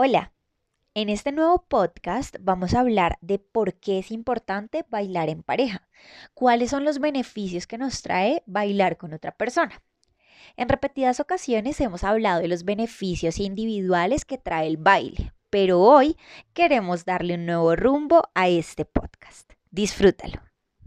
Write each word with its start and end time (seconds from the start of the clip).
Hola, 0.00 0.32
en 0.94 1.08
este 1.08 1.32
nuevo 1.32 1.66
podcast 1.66 2.36
vamos 2.38 2.72
a 2.72 2.78
hablar 2.78 3.18
de 3.20 3.40
por 3.40 3.74
qué 3.74 3.98
es 3.98 4.12
importante 4.12 4.84
bailar 4.88 5.28
en 5.28 5.42
pareja, 5.42 5.88
cuáles 6.34 6.70
son 6.70 6.84
los 6.84 7.00
beneficios 7.00 7.66
que 7.66 7.78
nos 7.78 8.00
trae 8.00 8.44
bailar 8.46 8.96
con 8.96 9.12
otra 9.12 9.32
persona. 9.32 9.82
En 10.56 10.68
repetidas 10.68 11.18
ocasiones 11.18 11.80
hemos 11.80 12.04
hablado 12.04 12.40
de 12.40 12.46
los 12.46 12.64
beneficios 12.64 13.40
individuales 13.40 14.24
que 14.24 14.38
trae 14.38 14.68
el 14.68 14.76
baile, 14.76 15.32
pero 15.50 15.80
hoy 15.80 16.16
queremos 16.52 17.04
darle 17.04 17.34
un 17.34 17.46
nuevo 17.46 17.74
rumbo 17.74 18.22
a 18.36 18.48
este 18.48 18.84
podcast. 18.84 19.50
Disfrútalo. 19.72 20.47